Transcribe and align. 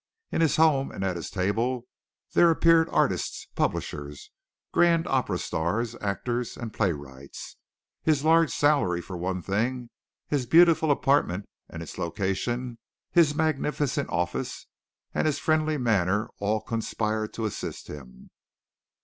In 0.31 0.41
his 0.41 0.55
home 0.55 0.91
and 0.91 1.03
at 1.03 1.15
his 1.15 1.29
table 1.29 1.83
there 2.33 2.49
appeared 2.49 2.89
artists, 2.89 3.45
publishers, 3.53 4.31
grand 4.71 5.05
opera 5.05 5.37
stars, 5.37 5.95
actors 6.01 6.57
and 6.57 6.73
playwrights. 6.73 7.55
His 8.01 8.25
large 8.25 8.51
salary, 8.51 8.99
for 8.99 9.15
one 9.15 9.43
thing, 9.43 9.91
his 10.27 10.47
beautiful 10.47 10.89
apartment 10.89 11.45
and 11.69 11.83
its 11.83 11.99
location, 11.99 12.79
his 13.11 13.35
magnificent 13.35 14.09
office 14.09 14.65
and 15.13 15.27
his 15.27 15.37
friendly 15.37 15.77
manner 15.77 16.31
all 16.39 16.61
conspired 16.61 17.31
to 17.33 17.45
assist 17.45 17.87
him. 17.87 18.31